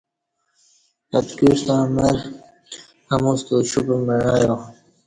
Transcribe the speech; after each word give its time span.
اتکیوستݩع 1.15 1.81
مر 1.95 2.15
امُوستہ 3.13 3.51
اُوشُپ 3.55 3.87
مع 4.05 4.19
ایا۔ 4.35 4.53